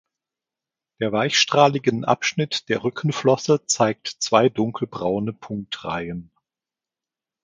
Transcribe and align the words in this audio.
Der 0.99 1.11
weichstrahligen 1.11 2.05
Abschnitt 2.05 2.69
der 2.69 2.83
Rückenflosse 2.83 3.67
zeigt 3.67 4.07
zwei 4.07 4.49
dunkelbraune 4.49 5.31
Punktreihen. 5.31 6.31